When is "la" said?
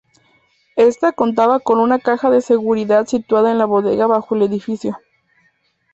3.59-3.65